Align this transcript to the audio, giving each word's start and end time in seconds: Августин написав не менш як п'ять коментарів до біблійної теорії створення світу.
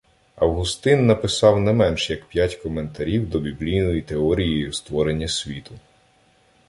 Августин 0.37 1.05
написав 1.07 1.59
не 1.59 1.73
менш 1.73 2.09
як 2.09 2.25
п'ять 2.25 2.55
коментарів 2.55 3.29
до 3.29 3.39
біблійної 3.39 4.01
теорії 4.01 4.73
створення 4.73 5.27
світу. 5.27 5.71